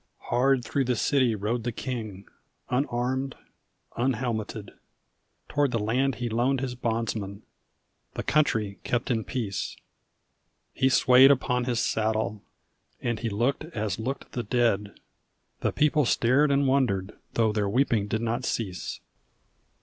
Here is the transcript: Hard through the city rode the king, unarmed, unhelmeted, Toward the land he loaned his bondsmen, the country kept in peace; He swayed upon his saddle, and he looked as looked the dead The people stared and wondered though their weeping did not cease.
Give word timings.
Hard 0.31 0.65
through 0.65 0.85
the 0.85 0.95
city 0.95 1.35
rode 1.35 1.63
the 1.63 1.71
king, 1.71 2.25
unarmed, 2.71 3.35
unhelmeted, 3.95 4.71
Toward 5.47 5.69
the 5.69 5.77
land 5.77 6.15
he 6.15 6.27
loaned 6.27 6.59
his 6.59 6.73
bondsmen, 6.73 7.43
the 8.15 8.23
country 8.23 8.79
kept 8.83 9.11
in 9.11 9.23
peace; 9.23 9.77
He 10.73 10.89
swayed 10.89 11.29
upon 11.29 11.65
his 11.65 11.79
saddle, 11.79 12.41
and 12.99 13.19
he 13.19 13.29
looked 13.29 13.65
as 13.65 13.99
looked 13.99 14.31
the 14.31 14.41
dead 14.41 14.95
The 15.59 15.71
people 15.71 16.05
stared 16.05 16.49
and 16.49 16.67
wondered 16.67 17.13
though 17.35 17.51
their 17.51 17.69
weeping 17.69 18.07
did 18.07 18.21
not 18.23 18.43
cease. 18.43 19.01